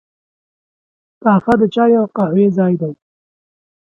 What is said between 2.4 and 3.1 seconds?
ځای دی.